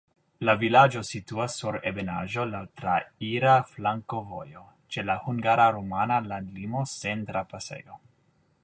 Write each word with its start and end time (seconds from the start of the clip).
La 0.47 0.53
vilaĝo 0.61 1.01
situas 1.09 1.57
sur 1.63 1.77
ebenaĵo, 1.91 2.45
laŭ 2.53 2.61
traira 2.81 3.53
flankovojo, 3.75 4.67
ĉe 4.95 5.05
la 5.11 5.19
hungara-rumana 5.29 6.21
landlimo 6.33 6.87
sen 6.99 7.25
trapasejo. 7.31 8.05